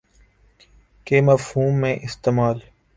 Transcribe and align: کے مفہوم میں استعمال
کے 1.07 1.21
مفہوم 1.21 1.79
میں 1.81 1.95
استعمال 2.01 2.59